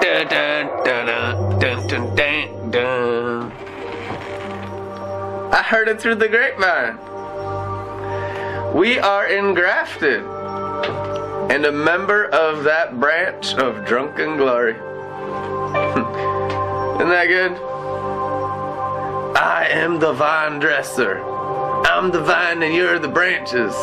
[0.00, 1.06] Dun, dun, dun,
[1.60, 3.52] dun, dun, dun, dun.
[5.52, 6.96] I heard it through the grapevine.
[8.74, 10.24] We are engrafted
[11.50, 14.72] and a member of that branch of drunken glory.
[16.96, 17.52] Isn't that good?
[19.36, 21.22] I am the vine dresser.
[21.86, 23.74] I'm the vine and you're the branches.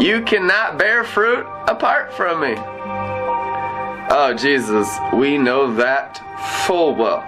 [0.00, 2.56] You cannot bear fruit apart from me.
[4.16, 6.22] Oh, Jesus, we know that
[6.68, 7.20] full well.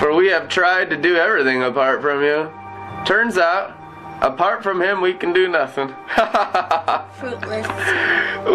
[0.00, 2.50] For we have tried to do everything apart from you.
[3.06, 3.78] Turns out,
[4.20, 5.94] apart from him, we can do nothing.
[7.14, 7.68] Fruitless.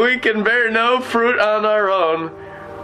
[0.04, 2.30] we can bear no fruit on our own.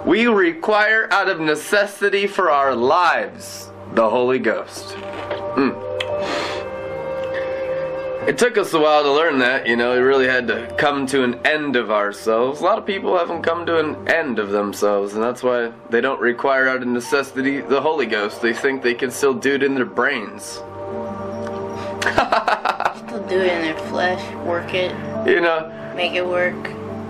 [0.05, 4.95] We require out of necessity for our lives the Holy Ghost.
[5.57, 5.92] Mm.
[8.27, 11.05] It took us a while to learn that, you know, we really had to come
[11.07, 12.61] to an end of ourselves.
[12.61, 15.99] A lot of people haven't come to an end of themselves, and that's why they
[15.99, 18.41] don't require out of necessity the Holy Ghost.
[18.41, 20.43] They think they can still do it in their brains.
[22.03, 24.21] Still do it in their flesh.
[24.45, 24.91] Work it.
[25.27, 26.55] You know, Make it work.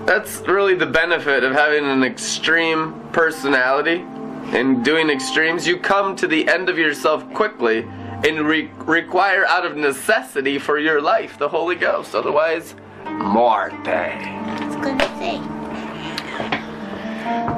[0.06, 4.04] that's really the benefit of having an extreme personality
[4.52, 5.68] and doing extremes.
[5.68, 7.88] You come to the end of yourself quickly
[8.24, 12.16] and re- require out of necessity for your life the Holy Ghost.
[12.16, 13.84] Otherwise, morte.
[13.86, 15.40] It's good to say.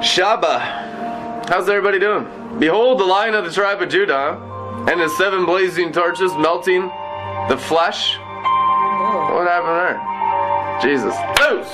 [0.02, 0.60] Shaba.
[1.50, 2.26] How's everybody doing?
[2.60, 4.38] Behold the lion of the tribe of Judah
[4.90, 6.82] and his seven blazing torches melting
[7.50, 8.18] the flesh.
[8.18, 9.36] Whoa.
[9.36, 10.16] What happened there?
[10.82, 11.16] Jesus.
[11.40, 11.72] Loose!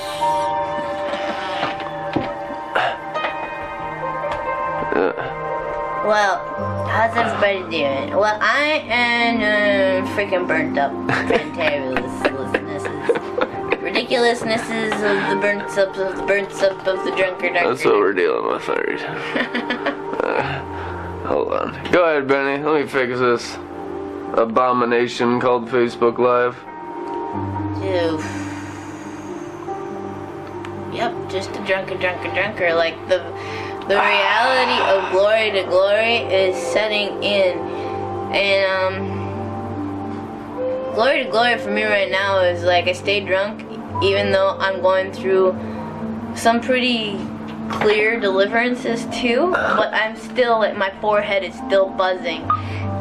[6.04, 6.40] Well,
[6.92, 8.10] how's everybody doing?
[8.10, 10.92] Well, I am uh, freaking burnt up.
[10.92, 12.82] Fantabulousnesses.
[13.82, 17.54] Ridiculousnesses of the burnt up of the burnt up of the drunkard.
[17.54, 19.00] That's what we're dealing with, third.
[21.26, 21.72] Hold on.
[21.90, 22.62] Go ahead, Benny.
[22.62, 23.56] Let me fix this
[24.34, 26.56] abomination called Facebook Live.
[27.82, 28.22] Oof.
[30.94, 32.74] Yep, just a drunker, drunker, drunker.
[32.74, 33.22] Like the
[33.88, 37.58] the reality of glory to glory is setting in,
[38.32, 39.08] and um,
[40.94, 43.62] glory to glory for me right now is like I stay drunk,
[44.02, 45.56] even though I'm going through
[46.36, 47.18] some pretty
[47.70, 49.50] clear deliverances too.
[49.50, 52.42] But I'm still like my forehead is still buzzing,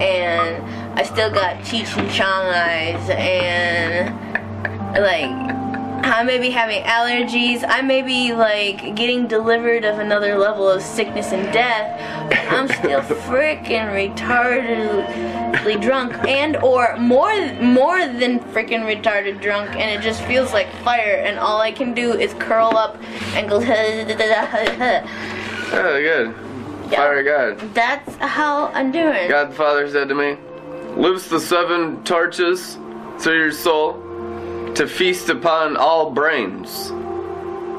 [0.02, 0.64] and
[1.00, 4.16] I still got Cheech and Chong eyes, and
[4.96, 5.30] like
[6.04, 7.64] I may be having allergies.
[7.68, 12.30] I may be like getting delivered of another level of sickness and death.
[12.30, 19.92] But I'm still freaking retardedly drunk, and or more more than freaking retarded drunk, and
[19.92, 21.22] it just feels like fire.
[21.26, 22.98] And all I can do is curl up
[23.36, 23.62] and go.
[25.74, 26.36] Oh, good.
[26.94, 27.26] Fire of
[27.60, 27.74] God.
[27.74, 29.30] That's how I'm doing.
[29.30, 30.36] God the Father said to me,
[30.98, 32.78] Loose the seven torches
[33.20, 34.01] through your soul
[34.76, 36.90] to feast upon all brains.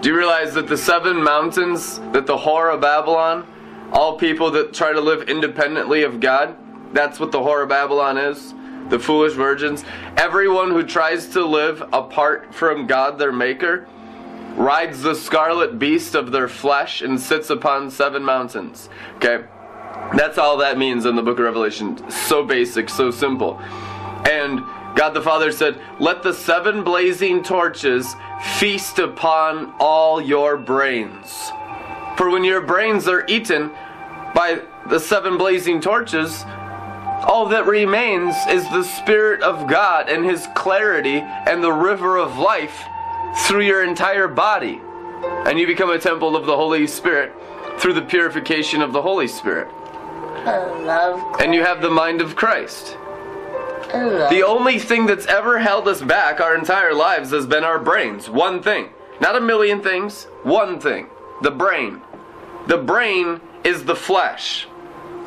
[0.03, 3.47] Do you realize that the seven mountains, that the whore of Babylon,
[3.93, 6.57] all people that try to live independently of God,
[6.93, 8.55] that's what the whore of Babylon is?
[8.89, 9.85] The foolish virgins.
[10.17, 13.87] Everyone who tries to live apart from God, their Maker,
[14.57, 18.89] rides the scarlet beast of their flesh and sits upon seven mountains.
[19.17, 19.45] Okay?
[20.17, 22.11] That's all that means in the book of Revelation.
[22.11, 23.61] So basic, so simple.
[24.31, 28.15] And God the Father said, Let the seven blazing torches
[28.59, 31.51] feast upon all your brains.
[32.17, 33.71] For when your brains are eaten
[34.35, 36.45] by the seven blazing torches,
[37.25, 42.37] all that remains is the Spirit of God and His clarity and the river of
[42.39, 42.85] life
[43.47, 44.81] through your entire body.
[45.47, 47.33] And you become a temple of the Holy Spirit
[47.79, 49.69] through the purification of the Holy Spirit.
[51.41, 52.97] And you have the mind of Christ.
[53.93, 58.31] The only thing that's ever held us back our entire lives has been our brains.
[58.31, 58.89] One thing.
[59.21, 60.25] Not a million things.
[60.43, 61.09] One thing.
[61.43, 62.01] The brain.
[62.69, 64.67] The brain is the flesh.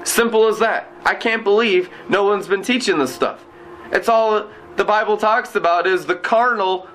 [0.04, 0.92] Simple as that.
[1.06, 3.46] I can't believe no one's been teaching this stuff.
[3.92, 6.88] It's all the Bible talks about is the carnal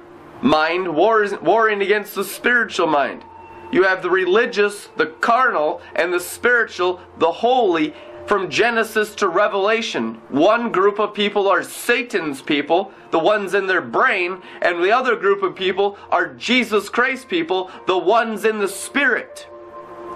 [0.43, 3.25] mind wars, warring against the spiritual mind.
[3.73, 7.95] You have the religious, the carnal, and the spiritual, the holy,
[8.31, 10.15] from Genesis to Revelation.
[10.29, 15.17] One group of people are Satan's people, the ones in their brain, and the other
[15.17, 19.49] group of people are Jesus Christ people, the ones in the spirit.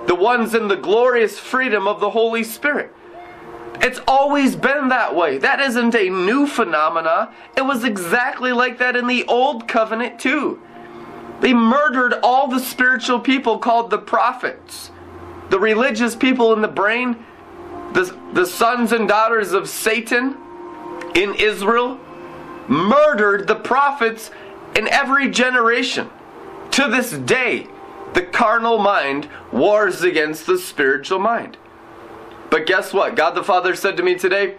[0.07, 2.95] The ones in the glorious freedom of the Holy Spirit.
[3.81, 5.39] It's always been that way.
[5.39, 7.35] That isn't a new phenomena.
[7.57, 10.63] It was exactly like that in the Old Covenant too.
[11.41, 14.93] They murdered all the spiritual people called the prophets.
[15.51, 17.17] the religious people in the brain,
[17.93, 20.37] the, the sons and daughters of Satan
[21.15, 22.01] in Israel,
[22.69, 24.31] murdered the prophets
[24.77, 26.09] in every generation.
[26.73, 27.69] To this day,
[28.15, 31.57] the carnal mind wars against the spiritual mind.
[32.51, 33.17] But guess what?
[33.17, 34.57] God the Father said to me today,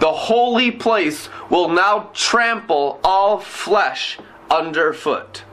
[0.00, 4.18] the holy place will now trample all flesh
[4.50, 5.44] underfoot.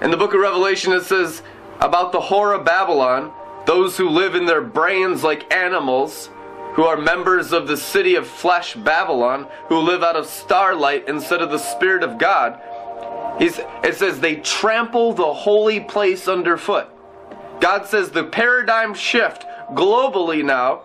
[0.00, 1.42] In the book of Revelation, it says
[1.80, 3.32] about the whore of Babylon,
[3.68, 6.30] those who live in their brains like animals,
[6.72, 11.42] who are members of the city of flesh Babylon, who live out of starlight instead
[11.42, 12.58] of the Spirit of God.
[13.38, 16.88] He's, it says they trample the holy place underfoot.
[17.60, 19.44] God says the paradigm shift
[19.74, 20.84] globally now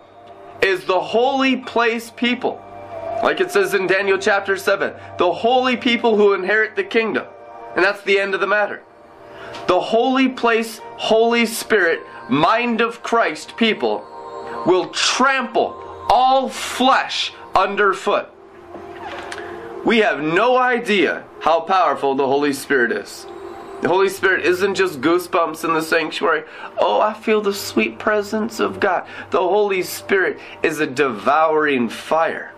[0.60, 2.62] is the holy place people.
[3.22, 7.24] Like it says in Daniel chapter 7, the holy people who inherit the kingdom.
[7.76, 8.82] And that's the end of the matter.
[9.66, 14.06] The holy place, Holy Spirit, mind of Christ people
[14.66, 18.28] will trample all flesh underfoot.
[19.84, 23.26] We have no idea how powerful the Holy Spirit is.
[23.82, 26.44] The Holy Spirit isn't just goosebumps in the sanctuary.
[26.78, 29.06] Oh, I feel the sweet presence of God.
[29.30, 32.53] The Holy Spirit is a devouring fire.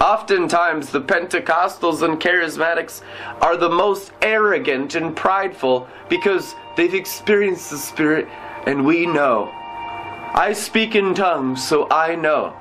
[0.00, 3.02] Oftentimes, the Pentecostals and Charismatics
[3.40, 8.28] are the most arrogant and prideful because they've experienced the Spirit
[8.66, 9.50] and we know.
[10.34, 12.54] I speak in tongues, so I know.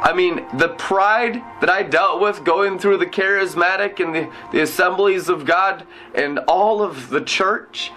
[0.00, 4.60] I mean, the pride that I dealt with going through the charismatic and the, the
[4.60, 7.90] assemblies of God and all of the church,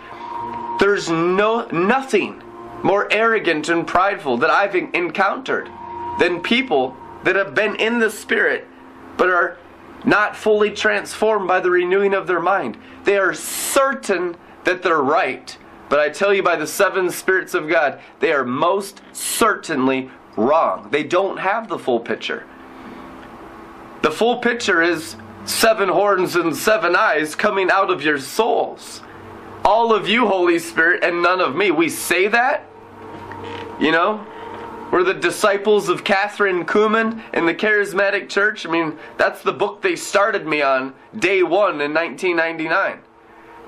[0.80, 2.42] there's no nothing
[2.82, 5.70] more arrogant and prideful that I've encountered
[6.20, 8.68] than people that have been in the Spirit
[9.18, 9.57] but are
[10.03, 12.77] not fully transformed by the renewing of their mind.
[13.03, 15.56] They are certain that they're right.
[15.89, 20.88] But I tell you, by the seven spirits of God, they are most certainly wrong.
[20.89, 22.47] They don't have the full picture.
[24.01, 25.15] The full picture is
[25.45, 29.01] seven horns and seven eyes coming out of your souls.
[29.63, 31.69] All of you, Holy Spirit, and none of me.
[31.69, 32.68] We say that,
[33.79, 34.25] you know,
[34.92, 38.66] we're the disciples of Kathryn Kuhlman in the Charismatic Church.
[38.66, 43.00] I mean, that's the book they started me on day one in 1999.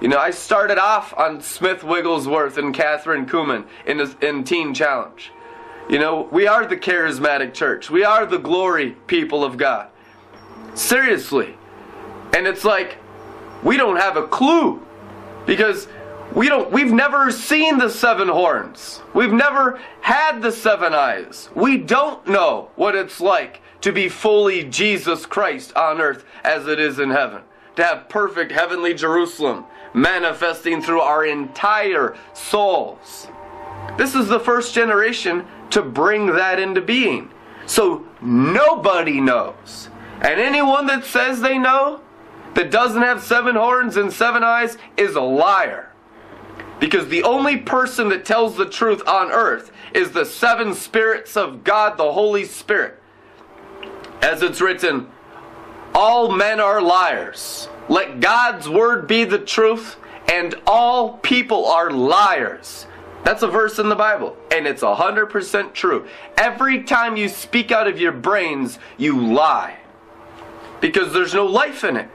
[0.01, 5.31] You know, I started off on Smith Wigglesworth and Kathryn Kuhlman in, in Teen Challenge.
[5.89, 7.89] You know, we are the charismatic church.
[7.89, 9.87] We are the glory people of God.
[10.73, 11.55] Seriously.
[12.35, 12.97] And it's like
[13.63, 14.85] we don't have a clue
[15.45, 15.87] because
[16.35, 19.01] we don't we've never seen the seven horns.
[19.13, 21.49] We've never had the seven eyes.
[21.55, 26.79] We don't know what it's like to be fully Jesus Christ on earth as it
[26.79, 27.41] is in heaven.
[27.75, 33.27] To have perfect heavenly Jerusalem manifesting through our entire souls.
[33.97, 37.31] This is the first generation to bring that into being.
[37.65, 39.89] So nobody knows.
[40.21, 42.01] And anyone that says they know,
[42.55, 45.92] that doesn't have seven horns and seven eyes, is a liar.
[46.83, 51.63] Because the only person that tells the truth on earth is the seven spirits of
[51.63, 52.99] God, the Holy Spirit.
[54.21, 55.07] As it's written,
[55.95, 57.69] all men are liars.
[57.87, 59.95] Let God's word be the truth,
[60.29, 62.85] and all people are liars.
[63.23, 66.05] That's a verse in the Bible, and it's 100% true.
[66.35, 69.77] Every time you speak out of your brains, you lie.
[70.81, 72.09] Because there's no life in it.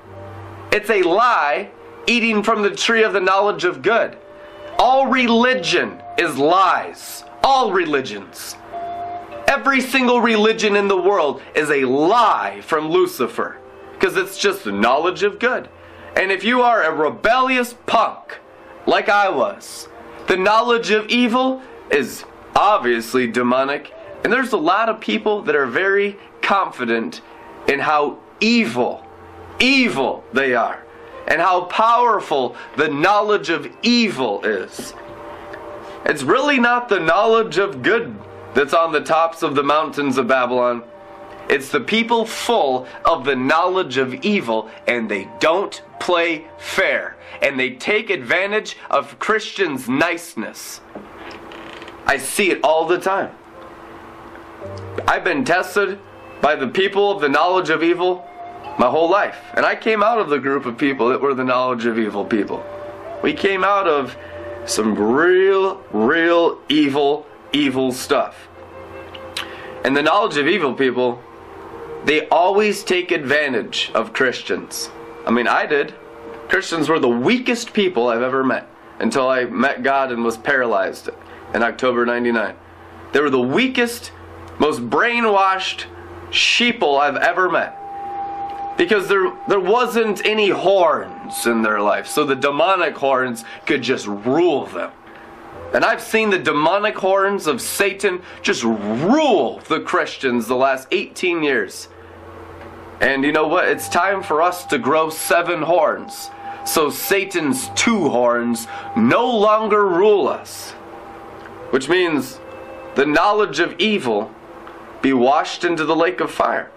[0.70, 1.70] It's a lie
[2.06, 4.18] eating from the tree of the knowledge of good.
[4.78, 7.24] All religion is lies.
[7.42, 8.56] All religions.
[9.48, 13.58] Every single religion in the world is a lie from Lucifer.
[13.92, 15.68] Because it's just the knowledge of good.
[16.14, 18.38] And if you are a rebellious punk,
[18.86, 19.88] like I was,
[20.28, 23.92] the knowledge of evil is obviously demonic,
[24.22, 27.20] and there's a lot of people that are very confident
[27.66, 29.06] in how evil,
[29.58, 30.84] evil they are,
[31.28, 34.94] and how powerful the knowledge of evil is.
[36.04, 38.18] It's really not the knowledge of good
[38.54, 40.82] that's on the tops of the mountains of Babylon.
[41.50, 47.16] It's the people full of the knowledge of evil, and they don't play fair.
[47.42, 50.80] And they take advantage of Christians' niceness.
[52.06, 53.34] I see it all the time.
[55.06, 55.98] I've been tested
[56.40, 58.28] by the people of the knowledge of evil
[58.78, 59.38] my whole life.
[59.54, 62.24] And I came out of the group of people that were the knowledge of evil
[62.24, 62.64] people.
[63.22, 64.16] We came out of
[64.66, 68.48] some real, real evil, evil stuff.
[69.84, 71.22] And the knowledge of evil people
[72.04, 74.90] they always take advantage of Christians.
[75.26, 75.94] I mean, I did.
[76.48, 78.68] Christians were the weakest people I've ever met
[78.98, 81.10] until I met God and was paralyzed
[81.52, 82.54] in October 99.
[83.12, 84.12] They were the weakest,
[84.58, 85.84] most brainwashed
[86.30, 87.77] sheeple I've ever met.
[88.78, 94.06] Because there, there wasn't any horns in their life, so the demonic horns could just
[94.06, 94.92] rule them.
[95.74, 101.42] And I've seen the demonic horns of Satan just rule the Christians the last 18
[101.42, 101.88] years.
[103.00, 103.68] And you know what?
[103.68, 106.30] It's time for us to grow seven horns.
[106.64, 110.70] So Satan's two horns no longer rule us.
[111.70, 112.38] Which means
[112.94, 114.32] the knowledge of evil
[115.02, 116.70] be washed into the lake of fire.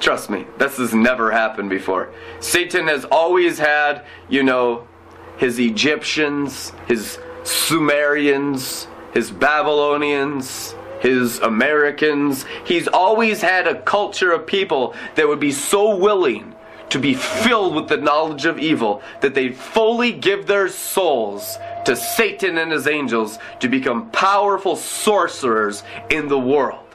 [0.00, 2.10] Trust me, this has never happened before.
[2.40, 4.88] Satan has always had, you know,
[5.36, 12.44] his Egyptians, his Sumerians, his Babylonians, his Americans.
[12.64, 16.54] He's always had a culture of people that would be so willing
[16.90, 21.96] to be filled with the knowledge of evil that they'd fully give their souls to
[21.96, 26.89] Satan and his angels to become powerful sorcerers in the world,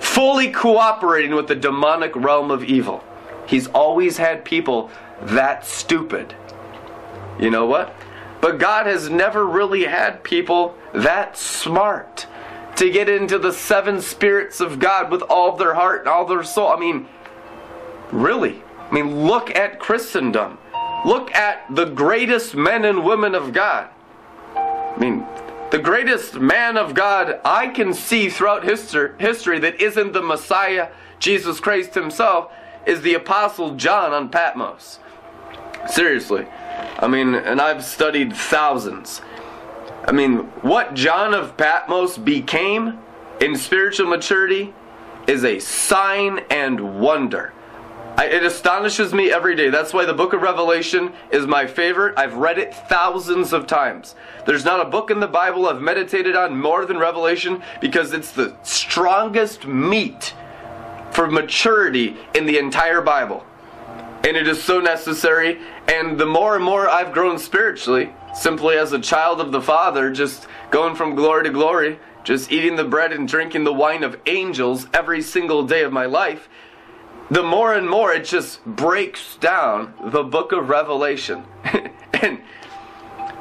[0.00, 3.02] fully cooperating with the demonic realm of evil.
[3.46, 4.90] He's always had people
[5.22, 6.34] that stupid.
[7.38, 7.94] You know what?
[8.40, 12.26] But God has never really had people that smart
[12.76, 16.44] to get into the seven spirits of God with all their heart and all their
[16.44, 16.68] soul.
[16.68, 17.08] I mean,
[18.12, 18.62] really?
[18.90, 20.58] I mean, look at Christendom.
[21.04, 23.88] Look at the greatest men and women of God.
[24.54, 25.26] I mean,
[25.70, 31.60] the greatest man of God I can see throughout history, that isn't the Messiah, Jesus
[31.60, 32.52] Christ himself,
[32.86, 35.00] is the Apostle John on Patmos.
[35.88, 36.46] Seriously.
[36.98, 39.22] I mean, and I've studied thousands.
[40.04, 42.98] I mean, what John of Patmos became
[43.40, 44.72] in spiritual maturity
[45.26, 47.52] is a sign and wonder.
[48.16, 49.68] I, it astonishes me every day.
[49.68, 52.14] That's why the book of Revelation is my favorite.
[52.16, 54.14] I've read it thousands of times.
[54.46, 58.32] There's not a book in the Bible I've meditated on more than Revelation because it's
[58.32, 60.32] the strongest meat
[61.12, 63.44] for maturity in the entire Bible.
[64.24, 65.60] And it is so necessary.
[65.86, 70.10] And the more and more I've grown spiritually, simply as a child of the Father,
[70.10, 74.18] just going from glory to glory, just eating the bread and drinking the wine of
[74.26, 76.48] angels every single day of my life,
[77.30, 81.44] the more and more it just breaks down the book of Revelation.
[81.64, 82.40] and,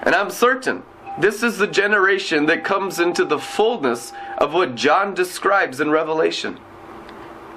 [0.02, 0.84] and I'm certain
[1.18, 6.60] this is the generation that comes into the fullness of what John describes in Revelation.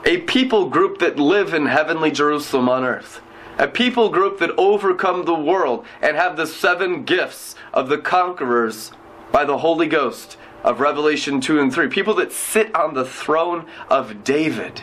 [0.04, 3.20] A people group that live in heavenly Jerusalem on earth.
[3.58, 8.92] A people group that overcome the world and have the seven gifts of the conquerors
[9.32, 11.88] by the Holy Ghost of Revelation 2 and 3.
[11.88, 14.82] People that sit on the throne of David.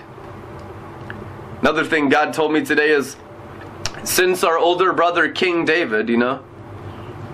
[1.66, 3.16] Another thing God told me today is
[4.04, 6.44] since our older brother King David, you know,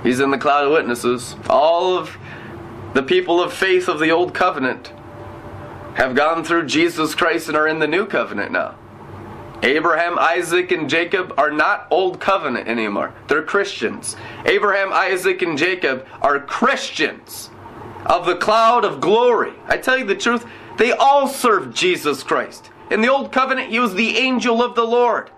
[0.03, 2.17] he's in the cloud of witnesses, all of
[2.93, 4.93] the people of faith of the old covenant
[5.95, 8.77] have gone through Jesus Christ and are in the new covenant now.
[9.63, 13.13] Abraham, Isaac, and Jacob are not old covenant anymore.
[13.27, 14.15] They're Christians.
[14.45, 17.49] Abraham, Isaac, and Jacob are Christians
[18.05, 19.51] of the cloud of glory.
[19.67, 20.45] I tell you the truth,
[20.77, 22.70] they all serve Jesus Christ.
[22.91, 25.31] In the old covenant, he was the angel of the Lord.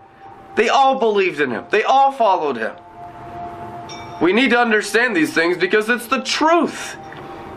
[0.56, 2.76] They all believed in him, they all followed him.
[4.22, 6.98] We need to understand these things because it's the truth.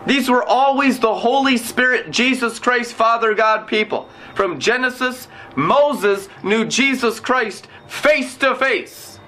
[0.05, 4.07] These were always the Holy Spirit, Jesus Christ, Father God people.
[4.35, 9.19] From Genesis, Moses knew Jesus Christ face to face,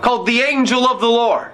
[0.00, 1.52] called the angel of the Lord.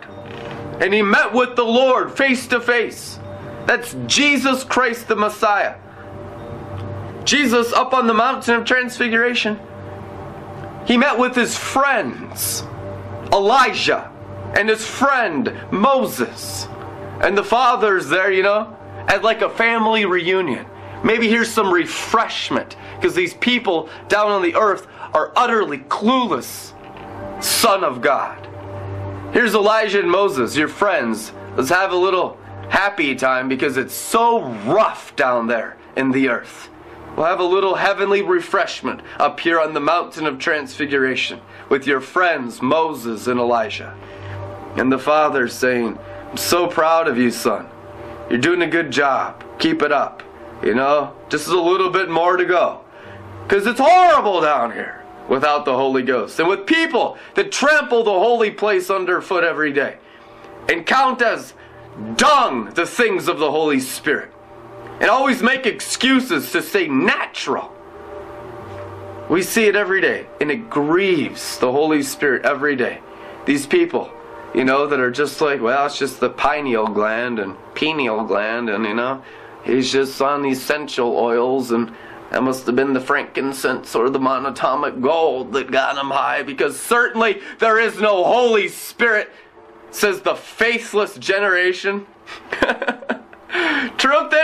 [0.80, 3.18] And he met with the Lord face to face.
[3.66, 5.76] That's Jesus Christ the Messiah.
[7.24, 9.58] Jesus up on the mountain of transfiguration.
[10.86, 12.62] He met with his friends,
[13.32, 14.10] Elijah,
[14.56, 16.66] and his friend, Moses.
[17.20, 18.76] And the father's there, you know,
[19.08, 20.66] at like a family reunion.
[21.02, 26.72] Maybe here's some refreshment because these people down on the earth are utterly clueless.
[27.42, 28.48] Son of God.
[29.34, 31.32] Here's Elijah and Moses, your friends.
[31.56, 32.38] Let's have a little
[32.68, 36.70] happy time because it's so rough down there in the earth.
[37.16, 42.00] We'll have a little heavenly refreshment up here on the mountain of transfiguration with your
[42.00, 43.94] friends Moses and Elijah.
[44.76, 45.96] And the father saying,
[46.30, 47.68] I'm so proud of you, son.
[48.28, 49.44] You're doing a good job.
[49.60, 50.24] Keep it up.
[50.62, 52.80] You know, just a little bit more to go.
[53.44, 58.10] Because it's horrible down here without the Holy Ghost and with people that trample the
[58.10, 59.98] holy place underfoot every day
[60.68, 61.54] and count as
[62.16, 64.33] dung the things of the Holy Spirit
[65.00, 67.72] and always make excuses to say natural.
[69.28, 73.00] We see it every day, and it grieves the Holy Spirit every day.
[73.46, 74.10] These people
[74.54, 78.70] you know, that are just like, well, it's just the pineal gland and pineal gland,
[78.70, 79.22] and you know,
[79.64, 81.92] he's just on essential oils, and
[82.30, 86.78] that must have been the frankincense or the monatomic gold that got him high, because
[86.78, 89.30] certainly there is no Holy Spirit,
[89.90, 92.06] says the faithless generation.
[93.96, 94.34] Truth.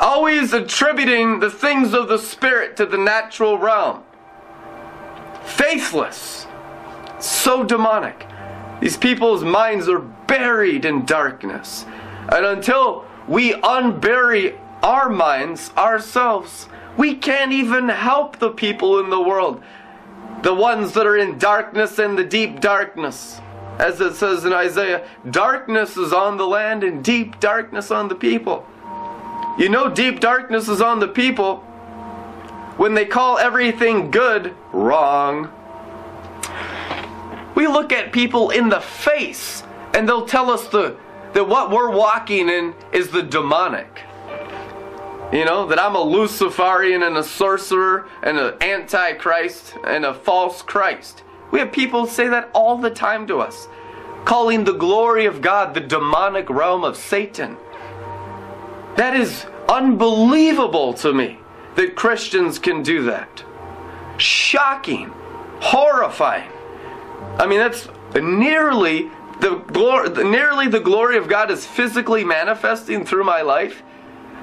[0.00, 4.02] Always attributing the things of the Spirit to the natural realm.
[5.44, 6.46] Faithless.
[7.20, 8.26] So demonic.
[8.80, 11.84] These people's minds are buried in darkness.
[12.32, 19.20] And until we unbury our minds ourselves, we can't even help the people in the
[19.20, 19.62] world.
[20.42, 23.40] The ones that are in darkness and the deep darkness.
[23.78, 28.14] As it says in Isaiah, darkness is on the land and deep darkness on the
[28.14, 28.66] people.
[29.58, 31.58] You know, deep darkness is on the people
[32.76, 35.50] when they call everything good wrong.
[37.54, 39.62] We look at people in the face
[39.92, 40.96] and they'll tell us the,
[41.32, 44.02] that what we're walking in is the demonic.
[45.32, 50.62] You know, that I'm a Luciferian and a sorcerer and an antichrist and a false
[50.62, 51.23] Christ.
[51.54, 53.68] We have people say that all the time to us,
[54.24, 57.56] calling the glory of God the demonic realm of Satan.
[58.96, 61.38] That is unbelievable to me
[61.76, 63.44] that Christians can do that.
[64.16, 65.12] Shocking,
[65.60, 66.50] horrifying.
[67.38, 67.88] I mean, that's
[68.20, 69.08] nearly
[69.38, 73.80] the glory, nearly the glory of God is physically manifesting through my life.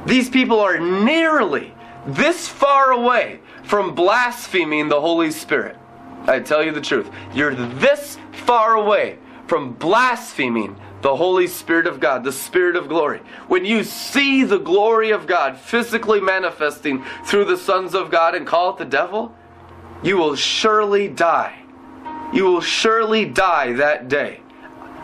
[0.06, 1.74] These people are nearly
[2.08, 5.76] this far away from blaspheming the Holy Spirit.
[6.28, 7.10] I tell you the truth.
[7.34, 13.22] You're this far away from blaspheming the Holy Spirit of God, the Spirit of glory.
[13.48, 18.46] When you see the glory of God physically manifesting through the sons of God and
[18.46, 19.36] call it the devil,
[20.04, 21.58] you will surely die.
[22.34, 24.42] You will surely die that day.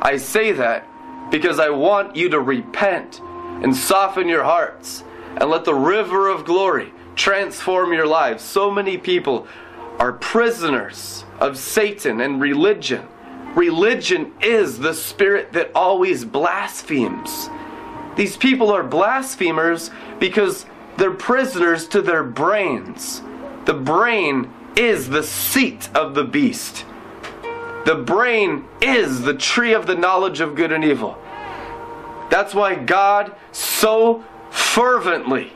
[0.02, 0.88] I say that
[1.32, 5.04] because I want you to repent and soften your hearts
[5.36, 8.44] and let the river of glory transform your lives.
[8.44, 9.48] So many people
[10.00, 13.08] are prisoners of Satan and religion
[13.58, 17.50] Religion is the spirit that always blasphemes.
[18.16, 23.24] These people are blasphemers because they're prisoners to their brains.
[23.66, 26.86] The brain is the seat of the beast.
[27.88, 31.18] The brain is the tree of the knowledge of good and evil.
[32.30, 35.52] That's why God so fervently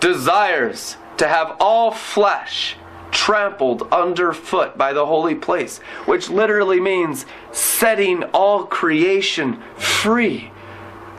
[0.00, 2.74] desires to have all flesh
[3.14, 10.50] trampled underfoot by the holy place, which literally means setting all creation free.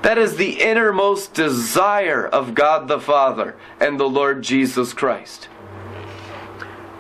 [0.03, 5.47] That is the innermost desire of God the Father and the Lord Jesus Christ.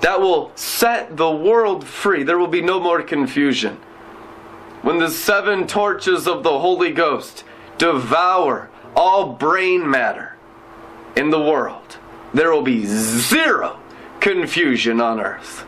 [0.01, 2.23] That will set the world free.
[2.23, 3.77] There will be no more confusion.
[4.81, 7.43] When the seven torches of the Holy Ghost
[7.77, 10.35] devour all brain matter
[11.15, 11.97] in the world,
[12.33, 13.79] there will be zero
[14.25, 15.67] confusion on earth.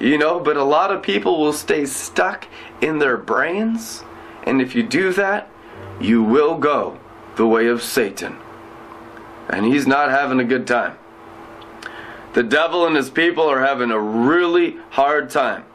[0.00, 2.48] You know, but a lot of people will stay stuck
[2.80, 4.02] in their brains,
[4.44, 5.50] and if you do that,
[6.00, 6.98] you will go
[7.36, 8.38] the way of Satan.
[9.50, 10.96] And he's not having a good time.
[12.32, 15.66] The devil and his people are having a really hard time.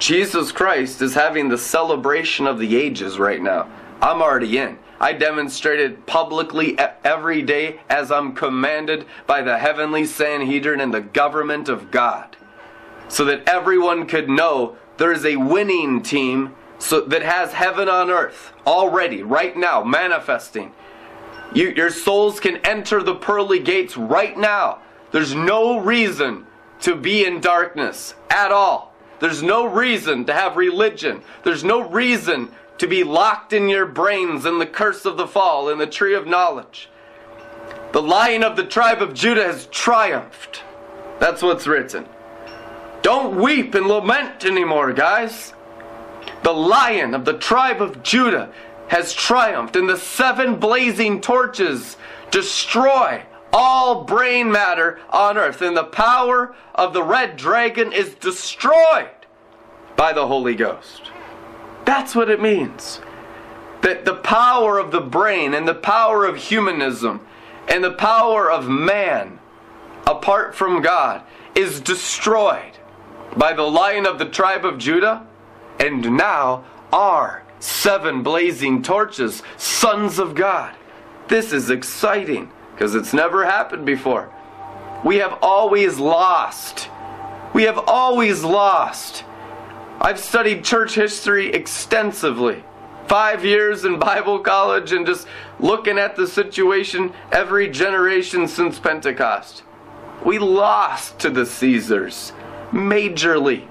[0.00, 3.70] Jesus Christ is having the celebration of the ages right now.
[4.02, 4.79] I'm already in.
[5.00, 11.70] I demonstrated publicly every day as I'm commanded by the heavenly Sanhedrin and the government
[11.70, 12.36] of God.
[13.08, 18.10] So that everyone could know there is a winning team so that has heaven on
[18.10, 20.72] earth already, right now, manifesting.
[21.54, 24.80] You, your souls can enter the pearly gates right now.
[25.10, 26.46] There's no reason
[26.82, 28.94] to be in darkness at all.
[29.18, 31.22] There's no reason to have religion.
[31.42, 35.68] There's no reason to be locked in your brains in the curse of the fall,
[35.68, 36.88] in the tree of knowledge.
[37.92, 40.62] The lion of the tribe of Judah has triumphed.
[41.18, 42.06] That's what's written.
[43.02, 45.52] Don't weep and lament anymore, guys.
[46.42, 48.50] The lion of the tribe of Judah
[48.88, 51.98] has triumphed, and the seven blazing torches
[52.30, 59.10] destroy all brain matter on earth, and the power of the red dragon is destroyed
[59.96, 61.10] by the Holy Ghost.
[61.84, 63.00] That's what it means.
[63.82, 67.20] That the power of the brain and the power of humanism
[67.68, 69.38] and the power of man
[70.06, 71.22] apart from God
[71.54, 72.78] is destroyed
[73.36, 75.26] by the lion of the tribe of Judah
[75.78, 80.74] and now are seven blazing torches, sons of God.
[81.28, 84.30] This is exciting because it's never happened before.
[85.04, 86.88] We have always lost.
[87.54, 89.24] We have always lost
[90.02, 92.64] I've studied church history extensively.
[93.06, 95.26] Five years in Bible college and just
[95.58, 99.62] looking at the situation every generation since Pentecost.
[100.24, 102.32] We lost to the Caesars
[102.72, 103.66] majorly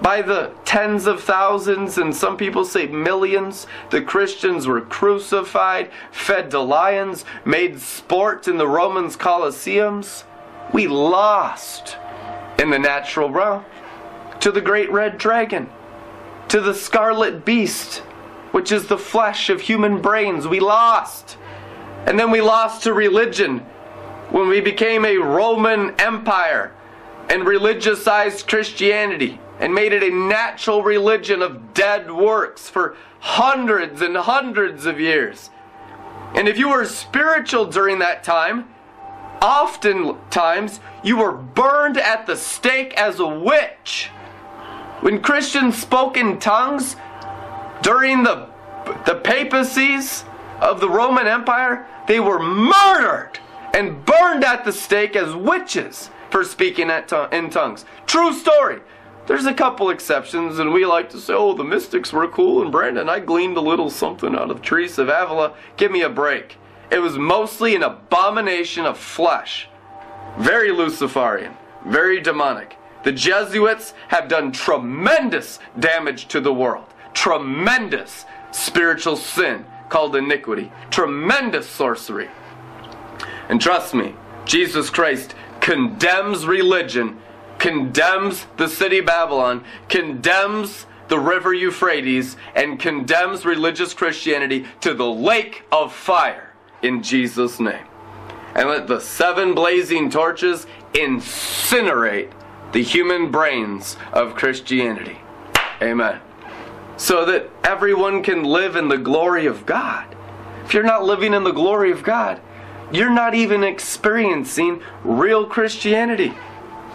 [0.00, 3.66] by the tens of thousands, and some people say millions.
[3.90, 10.24] The Christians were crucified, fed to lions, made sport in the Romans' Colosseums.
[10.72, 11.98] We lost
[12.58, 13.64] in the natural realm
[14.40, 15.68] to the great red dragon,
[16.48, 17.98] to the scarlet beast,
[18.52, 20.46] which is the flesh of human brains.
[20.46, 21.36] We lost.
[22.06, 23.58] And then we lost to religion
[24.30, 26.72] when we became a Roman Empire
[27.28, 34.16] and religiousized Christianity and made it a natural religion of dead works for hundreds and
[34.16, 35.50] hundreds of years.
[36.34, 38.68] And if you were spiritual during that time,
[39.42, 44.10] oftentimes you were burned at the stake as a witch.
[45.00, 46.96] When Christians spoke in tongues
[47.82, 48.48] during the,
[49.06, 50.24] the papacies
[50.60, 53.38] of the Roman Empire, they were murdered
[53.74, 57.84] and burned at the stake as witches for speaking in tongues.
[58.06, 58.80] True story.
[59.26, 62.72] There's a couple exceptions, and we like to say, oh, the mystics were cool, and
[62.72, 65.54] Brandon, I gleaned a little something out of Teresa of Avila.
[65.76, 66.56] Give me a break.
[66.90, 69.68] It was mostly an abomination of flesh.
[70.38, 71.54] Very Luciferian,
[71.86, 72.77] very demonic.
[73.04, 76.86] The Jesuits have done tremendous damage to the world.
[77.14, 80.70] Tremendous spiritual sin called iniquity.
[80.90, 82.28] Tremendous sorcery.
[83.48, 87.18] And trust me, Jesus Christ condemns religion
[87.58, 95.64] condemns the city Babylon, condemns the river Euphrates, and condemns religious Christianity to the lake
[95.72, 97.84] of fire in Jesus' name.
[98.54, 102.30] And let the seven blazing torches incinerate
[102.72, 105.18] the human brains of Christianity.
[105.80, 106.20] Amen.
[106.96, 110.16] So that everyone can live in the glory of God.
[110.64, 112.40] If you're not living in the glory of God,
[112.92, 116.34] you're not even experiencing real Christianity.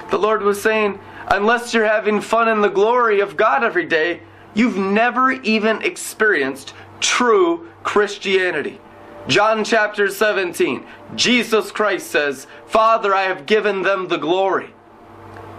[0.10, 4.22] The Lord was saying, unless you're having fun in the glory of God every day,
[4.54, 8.80] you've never even experienced true Christianity.
[9.28, 14.73] John chapter 17, Jesus Christ says, Father, I have given them the glory.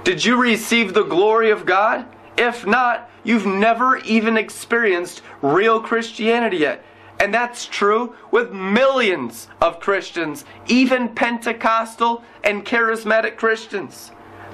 [0.05, 2.07] Did you receive the glory of God?
[2.37, 6.85] If not, you've never even experienced real Christianity yet.
[7.21, 14.11] And that's true with millions of Christians, even Pentecostal and charismatic Christians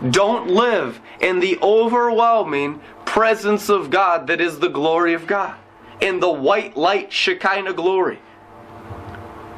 [0.09, 5.57] don't live in the overwhelming presence of God that is the glory of God,
[6.01, 8.19] in the white light Shekinah glory.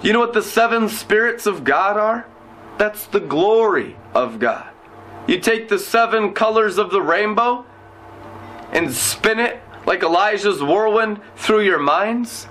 [0.03, 2.27] You know what the seven spirits of God are?
[2.77, 4.72] That's the glory of God.
[5.33, 7.65] You take the seven colors of the rainbow
[8.71, 12.49] and spin it like Elijah's whirlwind through your minds,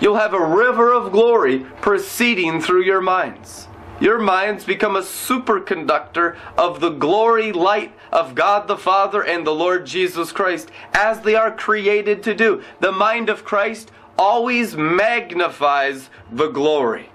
[0.00, 3.68] you'll have a river of glory proceeding through your minds.
[4.00, 9.54] Your minds become a superconductor of the glory light of God the Father and the
[9.54, 12.62] Lord Jesus Christ, as they are created to do.
[12.80, 17.10] The mind of Christ always magnifies the glory.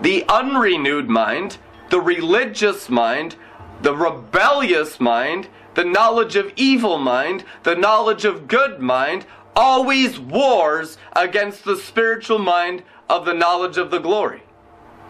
[0.00, 1.58] The unrenewed mind,
[1.90, 3.36] the religious mind,
[3.82, 10.98] the rebellious mind, the knowledge of evil mind, the knowledge of good mind, always wars
[11.14, 14.42] against the spiritual mind of the knowledge of the glory.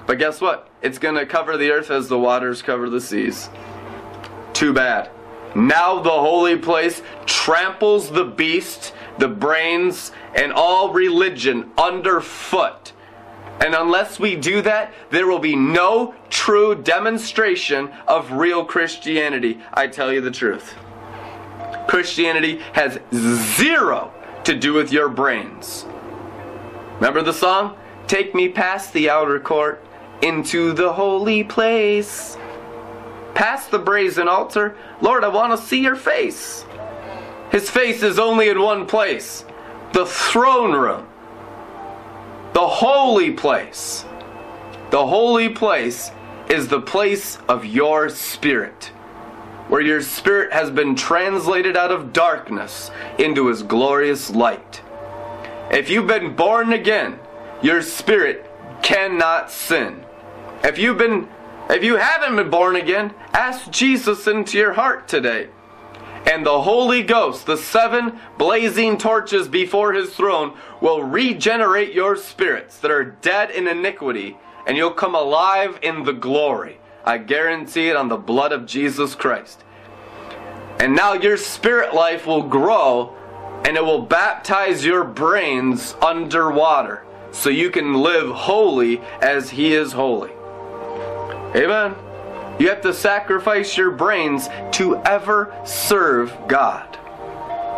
[0.06, 0.68] But guess what?
[0.80, 3.50] It's going to cover the earth as the waters cover the seas.
[4.52, 5.10] Too bad.
[5.54, 12.87] Now the holy place tramples the beast, the brains, and all religion underfoot.
[13.60, 19.60] And unless we do that, there will be no true demonstration of real Christianity.
[19.74, 20.74] I tell you the truth.
[21.88, 24.12] Christianity has zero
[24.44, 25.86] to do with your brains.
[26.96, 27.76] Remember the song?
[28.06, 29.84] Take me past the outer court
[30.22, 32.36] into the holy place.
[33.34, 36.64] Past the brazen altar, Lord, I want to see your face.
[37.50, 39.44] His face is only in one place
[39.92, 41.07] the throne room,
[42.58, 44.04] the holy place.
[44.90, 46.10] The holy place
[46.50, 48.86] is the place of your spirit,
[49.68, 54.82] where your spirit has been translated out of darkness into his glorious light.
[55.70, 57.20] If you've been born again,
[57.62, 58.50] your spirit
[58.82, 60.04] cannot sin.
[60.64, 61.28] If you've been
[61.70, 65.46] if you haven't been born again, ask Jesus into your heart today.
[66.26, 72.78] And the Holy Ghost, the seven blazing torches before his throne, will regenerate your spirits
[72.78, 76.78] that are dead in iniquity, and you'll come alive in the glory.
[77.04, 79.64] I guarantee it on the blood of Jesus Christ.
[80.78, 83.14] And now your spirit life will grow
[83.64, 89.92] and it will baptize your brains underwater so you can live holy as He is
[89.92, 90.30] holy.
[91.54, 91.94] Amen.
[92.58, 96.98] You have to sacrifice your brains to ever serve God.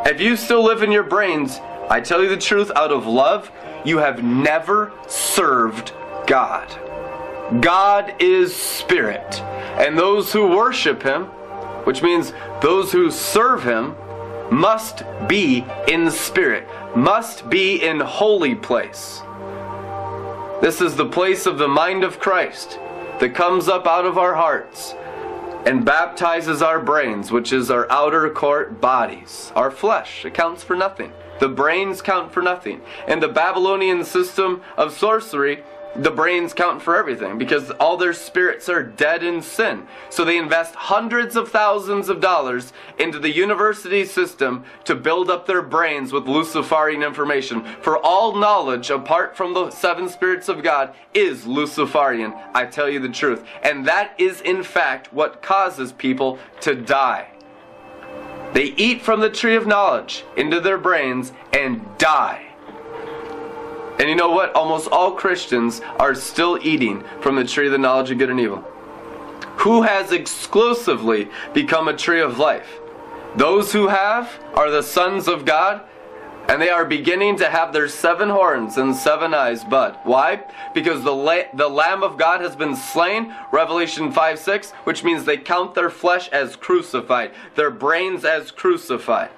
[0.07, 3.51] If you still live in your brains, I tell you the truth, out of love,
[3.85, 5.93] you have never served
[6.27, 6.69] God.
[7.61, 11.25] God is spirit, and those who worship Him,
[11.85, 13.95] which means those who serve Him,
[14.51, 16.67] must be in spirit,
[16.97, 19.21] must be in holy place.
[20.63, 22.79] This is the place of the mind of Christ
[23.21, 24.95] that comes up out of our hearts
[25.67, 29.53] and baptizes our brains, which is our outer court bodies.
[29.55, 31.13] Our flesh accounts for nothing.
[31.39, 32.81] The brains count for nothing.
[33.07, 35.63] And the Babylonian system of sorcery,
[35.97, 39.87] the brains count for everything because all their spirits are dead in sin.
[40.09, 45.47] So they invest hundreds of thousands of dollars into the university system to build up
[45.47, 47.65] their brains with Luciferian information.
[47.83, 52.35] For all knowledge, apart from the seven spirits of God, is Luciferian.
[52.55, 53.45] I tell you the truth.
[53.63, 57.33] And that is, in fact, what causes people to die.
[58.53, 62.50] They eat from the tree of knowledge into their brains and die.
[64.11, 64.53] You know what?
[64.57, 68.41] Almost all Christians are still eating from the tree of the knowledge of good and
[68.41, 68.57] evil.
[69.59, 72.81] Who has exclusively become a tree of life?
[73.37, 75.83] Those who have are the sons of God,
[76.49, 79.97] and they are beginning to have their seven horns and seven eyes bud.
[80.03, 80.43] Why?
[80.75, 85.25] Because the, la- the Lamb of God has been slain, Revelation 5 6, which means
[85.25, 89.31] they count their flesh as crucified, their brains as crucified.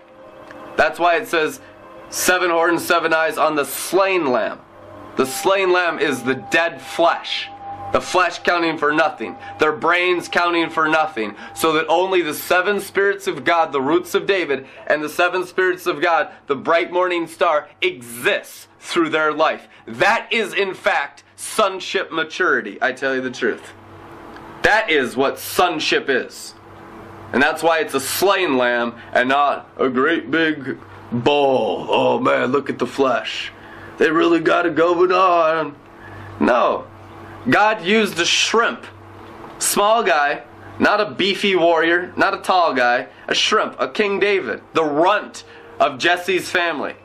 [0.77, 1.61] That's why it says,
[2.13, 4.61] seven horns, seven eyes on the slain lamb.
[5.17, 7.49] The slain lamb is the dead flesh.
[7.93, 12.81] The flesh counting for nothing, their brains counting for nothing, so that only the seven
[12.81, 16.91] spirits of God, the roots of David, and the seven spirits of God, the bright
[16.91, 19.69] morning star, exists through their life.
[19.87, 22.79] That is, in fact, sonship maturity.
[22.81, 23.75] I tell you the truth.
[24.63, 26.55] That is what sonship is.
[27.35, 30.79] And that's why it's a slain lamb and not a great big
[31.13, 31.87] bull.
[31.89, 33.53] Oh man, look at the flesh.
[33.99, 35.77] They really got it going on.
[36.41, 36.87] No.
[37.49, 38.87] God used a shrimp.
[39.59, 40.43] Small guy,
[40.79, 45.45] not a beefy warrior, not a tall guy, a shrimp, a King David, the runt
[45.79, 46.97] of Jesse's family,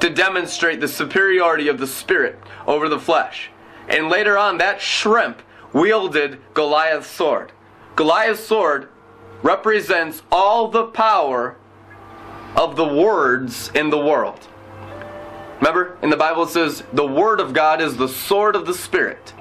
[0.00, 3.50] to demonstrate the superiority of the spirit over the flesh.
[3.88, 5.42] And later on, that shrimp
[5.72, 7.52] wielded Goliath's sword.
[7.96, 8.88] Goliath's sword
[9.42, 11.56] represents all the power
[12.56, 14.46] of the words in the world.
[15.60, 18.74] Remember, in the Bible it says, the Word of God is the sword of the
[18.74, 19.34] Spirit.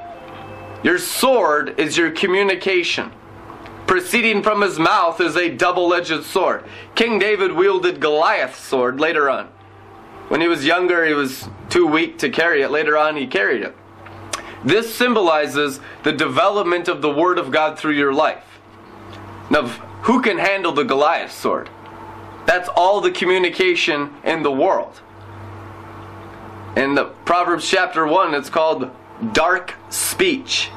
[0.84, 3.12] Your sword is your communication.
[3.86, 6.66] Proceeding from his mouth is a double edged sword.
[6.96, 9.48] King David wielded Goliath's sword later on.
[10.28, 12.70] When he was younger, he was too weak to carry it.
[12.70, 13.76] Later on, he carried it.
[14.66, 18.60] This symbolizes the development of the Word of God through your life.
[19.50, 19.68] Now,
[20.04, 21.70] who can handle the Goliath sword?
[22.48, 25.02] That's all the communication in the world.
[26.78, 28.90] In the Proverbs chapter 1, it's called
[29.34, 30.72] dark speech.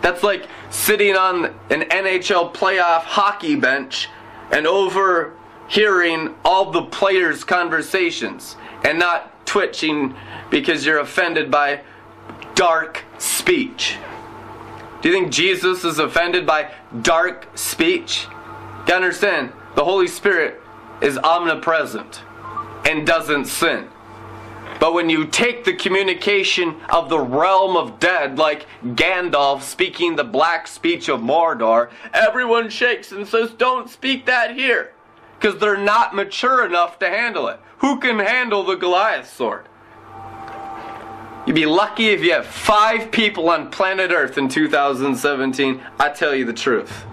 [0.00, 4.08] That's like sitting on an NHL playoff hockey bench
[4.52, 10.14] and overhearing all the players' conversations and not twitching
[10.50, 11.80] because you're offended by
[12.54, 13.96] dark speech.
[15.02, 16.70] Do you think Jesus is offended by
[17.02, 18.28] dark speech?
[18.86, 20.60] You understand, the Holy Spirit
[21.00, 22.22] is omnipresent
[22.88, 23.88] and doesn't sin.
[24.80, 30.24] But when you take the communication of the realm of dead, like Gandalf speaking the
[30.24, 34.92] black speech of Mordor, everyone shakes and says, Don't speak that here.
[35.38, 37.60] Because they're not mature enough to handle it.
[37.78, 39.68] Who can handle the Goliath sword?
[41.46, 45.80] You'd be lucky if you have five people on planet Earth in 2017.
[45.98, 47.04] I tell you the truth.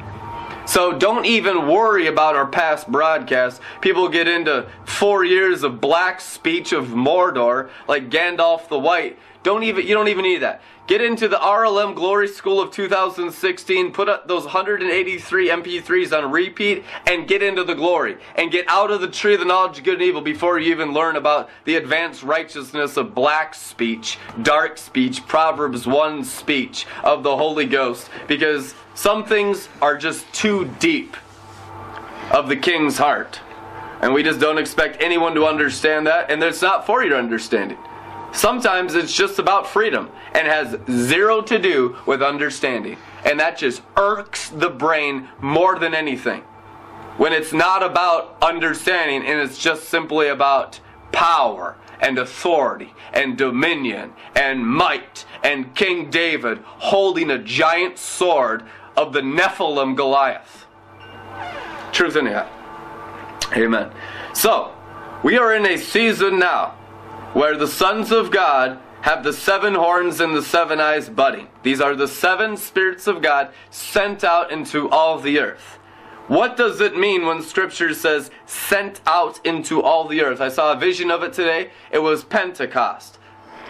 [0.65, 3.61] So don't even worry about our past broadcasts.
[3.81, 9.19] People get into four years of black speech of Mordor, like Gandalf the White.
[9.43, 10.61] Don't even you don't even need that.
[10.87, 16.83] Get into the RLM Glory School of 2016, put up those 183 MP3s on repeat,
[17.07, 18.17] and get into the glory.
[18.35, 20.71] And get out of the tree of the knowledge of good and evil before you
[20.71, 27.23] even learn about the advanced righteousness of black speech, dark speech, Proverbs 1 speech of
[27.23, 28.09] the Holy Ghost.
[28.27, 31.15] Because some things are just too deep
[32.31, 33.39] of the king's heart.
[34.01, 37.17] And we just don't expect anyone to understand that, and it's not for you to
[37.17, 37.77] understand it.
[38.33, 42.97] Sometimes it's just about freedom and has zero to do with understanding.
[43.23, 46.43] And that just irks the brain more than anything.
[47.17, 50.79] when it's not about understanding and it's just simply about
[51.11, 58.63] power and authority and dominion and might and King David holding a giant sword
[58.97, 60.65] of the Nephilim Goliath.
[61.91, 62.51] Truth in that.
[63.55, 63.91] Amen.
[64.33, 64.73] So,
[65.23, 66.71] we are in a season now
[67.33, 71.47] where the sons of God have the seven horns and the seven eyes budding.
[71.63, 75.77] These are the seven spirits of God sent out into all the earth.
[76.27, 80.41] What does it mean when scripture says sent out into all the earth?
[80.41, 81.69] I saw a vision of it today.
[81.91, 83.19] It was Pentecost.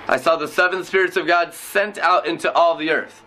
[0.08, 3.24] I saw the seven spirits of God sent out into all the earth.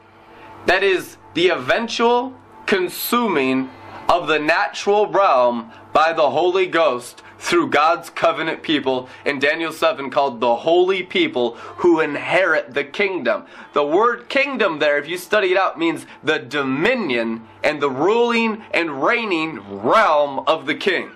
[0.65, 2.35] That is the eventual
[2.67, 3.71] consuming
[4.09, 10.11] of the natural realm by the Holy Ghost through God's covenant people in Daniel 7
[10.11, 13.45] called the holy people who inherit the kingdom.
[13.73, 18.65] The word kingdom there, if you study it out, means the dominion and the ruling
[18.73, 21.13] and reigning realm of the king.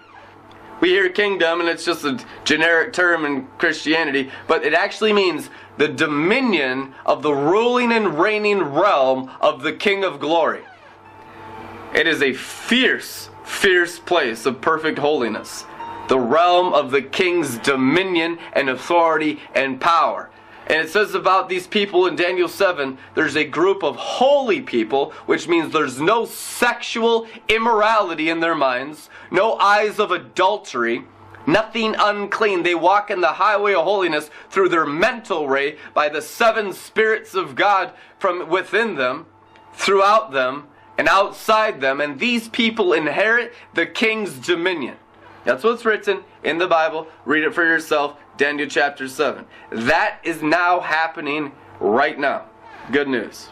[0.82, 5.48] We hear kingdom and it's just a generic term in Christianity, but it actually means
[5.78, 10.62] the dominion of the ruling and reigning realm of the King of glory.
[11.94, 15.64] It is a fierce, fierce place of perfect holiness
[16.08, 20.30] the realm of the king's dominion and authority and power.
[20.66, 25.12] And it says about these people in Daniel 7 there's a group of holy people,
[25.26, 31.04] which means there's no sexual immorality in their minds, no eyes of adultery,
[31.46, 32.62] nothing unclean.
[32.62, 37.34] They walk in the highway of holiness through their mental ray by the seven spirits
[37.34, 39.26] of God from within them,
[39.74, 42.00] throughout them, and outside them.
[42.00, 44.96] And these people inherit the king's dominion.
[45.44, 47.08] That's what's written in the Bible.
[47.24, 48.16] Read it for yourself.
[48.42, 49.46] Daniel chapter 7.
[49.70, 52.46] That is now happening right now.
[52.90, 53.50] Good news.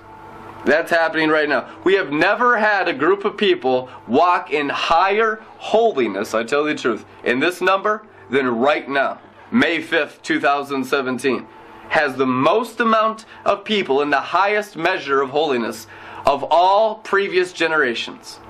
[0.65, 1.79] That's happening right now.
[1.85, 6.75] We have never had a group of people walk in higher holiness, I tell you
[6.75, 9.21] the truth, in this number than right now.
[9.53, 11.47] May 5th, 2017
[11.91, 15.87] has the most amount of people in the highest measure of holiness
[16.27, 18.41] of all previous generations.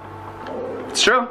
[0.89, 1.29] It's true.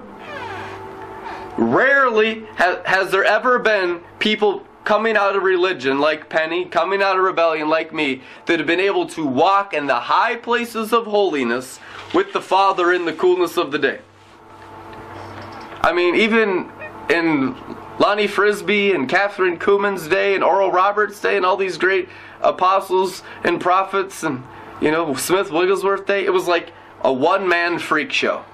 [1.57, 7.17] Rarely has, has there ever been people coming out of religion like Penny, coming out
[7.17, 11.05] of rebellion like me, that have been able to walk in the high places of
[11.05, 11.79] holiness
[12.13, 13.99] with the Father in the coolness of the day.
[15.81, 16.71] I mean, even
[17.09, 17.55] in
[17.99, 22.07] Lonnie Frisbee and Kathryn Kuhlman's day and Oral Roberts' day and all these great
[22.41, 24.43] apostles and prophets and,
[24.81, 28.45] you know, Smith Wigglesworth day, it was like a one man freak show.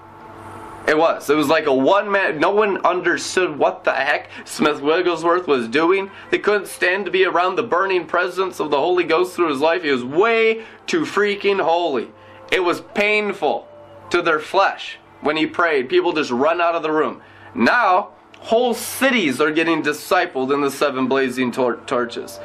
[0.88, 1.30] It was.
[1.30, 2.40] It was like a one man.
[2.40, 6.12] No one understood what the heck Smith Wigglesworth was doing.
[6.30, 9.62] They couldn't stand to be around the burning presence of the Holy Ghost through his
[9.62, 9.82] life.
[9.82, 12.12] He was way too freaking holy.
[12.52, 13.68] It was painful
[14.12, 15.90] to their flesh when he prayed.
[15.90, 17.22] People just run out of the room.
[17.56, 22.40] Now, whole cities are getting discipled in the seven blazing tor- torches.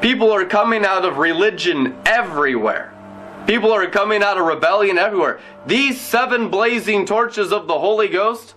[0.00, 2.94] People are coming out of religion everywhere.
[3.48, 5.40] People are coming out of rebellion everywhere.
[5.66, 8.54] These seven blazing torches of the Holy Ghost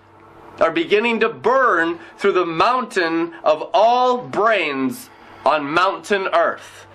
[0.60, 5.10] are beginning to burn through the mountain of all brains
[5.45, 6.88] on mountain earth.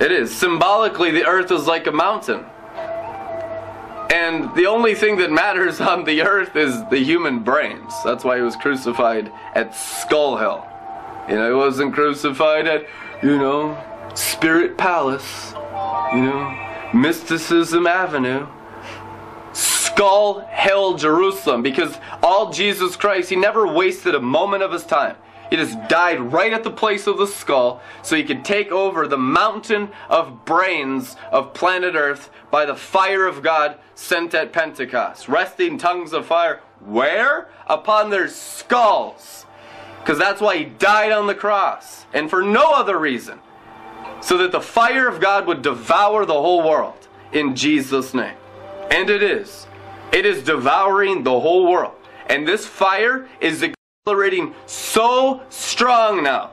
[0.00, 0.32] It is.
[0.32, 2.44] Symbolically, the earth is like a mountain.
[4.14, 7.92] And the only thing that matters on the earth is the human brains.
[8.04, 10.64] That's why he was crucified at Skull Hill.
[11.28, 12.86] You know, he wasn't crucified at,
[13.24, 13.76] you know,
[14.14, 15.52] Spirit Palace
[16.12, 18.46] you know, Mysticism Avenue,
[19.52, 25.16] Skull Hill, Jerusalem, because all Jesus Christ, he never wasted a moment of his time.
[25.50, 29.06] He just died right at the place of the skull so he could take over
[29.06, 35.28] the mountain of brains of planet Earth by the fire of God sent at Pentecost.
[35.28, 36.60] Resting tongues of fire.
[36.80, 37.48] Where?
[37.68, 39.46] Upon their skulls.
[40.00, 42.06] Because that's why he died on the cross.
[42.12, 43.38] And for no other reason
[44.26, 48.34] so that the fire of God would devour the whole world in Jesus' name.
[48.90, 49.68] And it is.
[50.12, 51.94] It is devouring the whole world.
[52.28, 56.50] And this fire is accelerating so strong now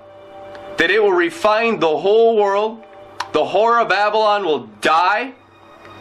[0.78, 2.84] that it will refine the whole world.
[3.32, 5.34] The whore of Babylon will die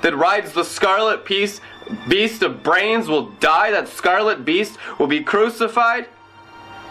[0.02, 1.62] that rides the scarlet beast,
[2.06, 3.70] beast of brains will die.
[3.70, 6.06] That scarlet beast will be crucified.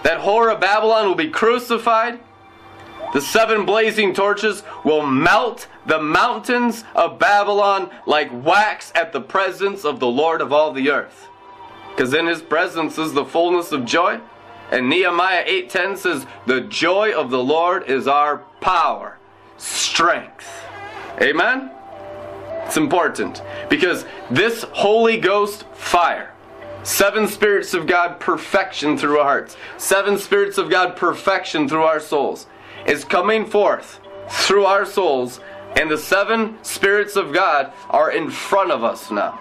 [0.01, 2.19] That whore of Babylon will be crucified.
[3.13, 9.83] The seven blazing torches will melt the mountains of Babylon like wax at the presence
[9.83, 11.27] of the Lord of all the earth.
[11.89, 14.21] Because in his presence is the fullness of joy.
[14.71, 19.17] And Nehemiah 8:10 says, "The joy of the Lord is our power,
[19.57, 20.47] strength."
[21.21, 21.71] Amen.
[22.65, 26.31] It's important because this Holy Ghost fire
[26.83, 29.55] Seven spirits of God perfection through our hearts.
[29.77, 32.47] Seven spirits of God perfection through our souls
[32.85, 35.39] is coming forth through our souls,
[35.75, 39.39] and the seven spirits of God are in front of us now.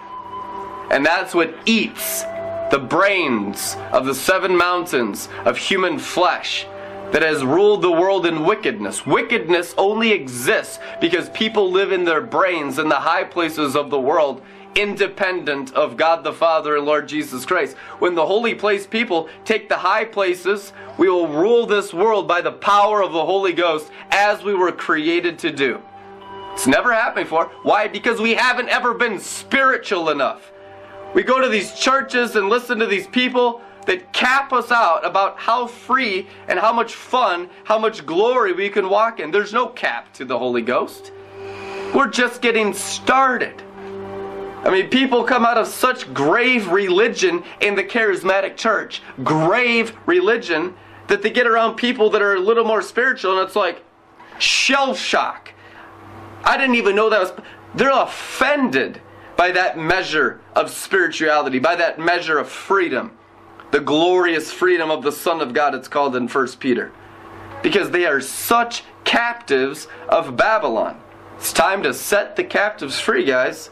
[0.90, 2.22] And that's what eats
[2.70, 6.66] the brains of the seven mountains of human flesh
[7.12, 9.04] that has ruled the world in wickedness.
[9.04, 14.00] Wickedness only exists because people live in their brains in the high places of the
[14.00, 14.42] world
[14.74, 17.76] independent of God the Father and Lord Jesus Christ.
[17.98, 22.40] When the holy place people take the high places, we will rule this world by
[22.40, 25.80] the power of the Holy Ghost as we were created to do.
[26.52, 27.46] It's never happened before.
[27.62, 27.88] Why?
[27.88, 30.52] Because we haven't ever been spiritual enough.
[31.14, 35.38] We go to these churches and listen to these people that cap us out about
[35.38, 39.30] how free and how much fun, how much glory we can walk in.
[39.30, 41.12] There's no cap to the Holy Ghost.
[41.94, 43.62] We're just getting started.
[44.62, 50.74] I mean, people come out of such grave religion in the charismatic church, grave religion,
[51.08, 53.82] that they get around people that are a little more spiritual, and it's like
[54.38, 55.52] shell shock.
[56.44, 57.32] I didn't even know that was.
[57.74, 59.00] They're offended
[59.36, 63.16] by that measure of spirituality, by that measure of freedom.
[63.70, 66.92] The glorious freedom of the Son of God, it's called in 1 Peter.
[67.62, 71.00] Because they are such captives of Babylon.
[71.36, 73.70] It's time to set the captives free, guys.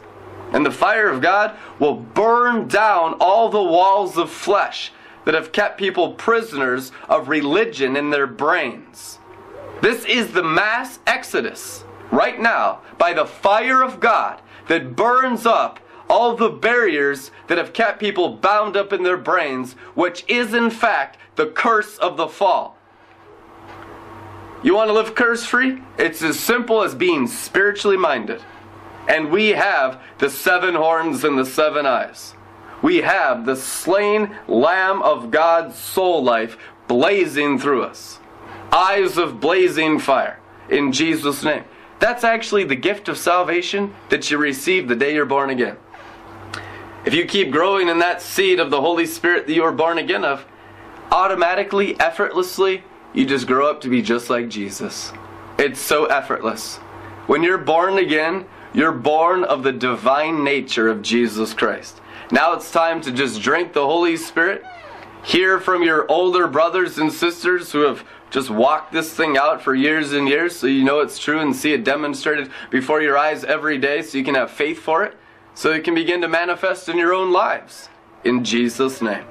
[0.52, 4.92] And the fire of God will burn down all the walls of flesh
[5.24, 9.18] that have kept people prisoners of religion in their brains.
[9.82, 15.80] This is the mass exodus right now by the fire of God that burns up
[16.08, 20.70] all the barriers that have kept people bound up in their brains, which is in
[20.70, 22.76] fact the curse of the fall.
[24.62, 25.82] You want to live curse free?
[25.98, 28.42] It's as simple as being spiritually minded.
[29.08, 32.34] And we have the seven horns and the seven eyes.
[32.82, 36.56] We have the slain Lamb of God's soul life
[36.86, 38.20] blazing through us.
[38.70, 40.38] Eyes of blazing fire
[40.68, 41.64] in Jesus' name.
[41.98, 45.76] That's actually the gift of salvation that you receive the day you're born again.
[47.04, 49.98] If you keep growing in that seed of the Holy Spirit that you were born
[49.98, 50.44] again of,
[51.10, 52.84] automatically, effortlessly,
[53.14, 55.12] you just grow up to be just like Jesus.
[55.58, 56.76] It's so effortless.
[57.26, 62.00] When you're born again, you're born of the divine nature of Jesus Christ.
[62.30, 64.62] Now it's time to just drink the Holy Spirit,
[65.22, 69.74] hear from your older brothers and sisters who have just walked this thing out for
[69.74, 73.42] years and years so you know it's true and see it demonstrated before your eyes
[73.44, 75.16] every day so you can have faith for it,
[75.54, 77.88] so it can begin to manifest in your own lives.
[78.24, 79.24] In Jesus' name.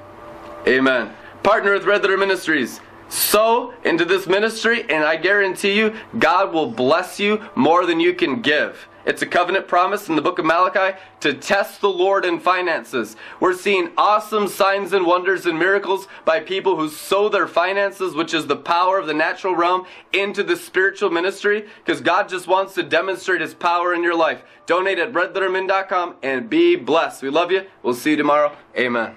[0.67, 1.13] Amen.
[1.43, 6.69] Partner with Red Letter Ministries sow into this ministry, and I guarantee you, God will
[6.69, 8.87] bless you more than you can give.
[9.07, 13.15] It's a covenant promise in the book of Malachi to test the Lord in finances.
[13.39, 18.33] We're seeing awesome signs and wonders and miracles by people who sow their finances, which
[18.33, 22.73] is the power of the natural realm, into the spiritual ministry because God just wants
[22.73, 24.43] to demonstrate His power in your life.
[24.65, 27.23] Donate at redlettermin.com and be blessed.
[27.23, 27.65] We love you.
[27.83, 28.57] We'll see you tomorrow.
[28.77, 29.15] Amen.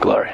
[0.00, 0.32] Glory.